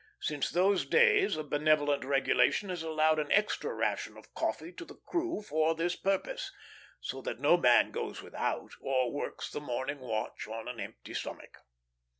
Since 0.19 0.49
those 0.49 0.83
days 0.87 1.37
a 1.37 1.43
benevolent 1.43 2.03
regulation 2.03 2.69
has 2.69 2.81
allowed 2.81 3.19
an 3.19 3.31
extra 3.31 3.71
ration 3.71 4.17
of 4.17 4.33
coffee 4.33 4.71
to 4.71 4.83
the 4.83 4.95
crew 4.95 5.43
for 5.43 5.75
this 5.75 5.95
purpose, 5.95 6.51
so 6.99 7.21
that 7.21 7.39
no 7.39 7.55
man 7.55 7.91
goes 7.91 8.19
without, 8.19 8.71
or 8.81 9.11
works 9.11 9.51
the 9.51 9.61
morning 9.61 9.99
watch 9.99 10.47
on 10.47 10.67
an 10.67 10.79
empty 10.79 11.13
stomach. 11.13 11.55